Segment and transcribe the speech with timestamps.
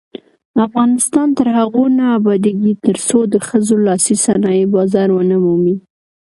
[0.67, 5.75] افغانستان تر هغو نه ابادیږي، ترڅو د ښځو لاسي صنایع بازار ونه مومي.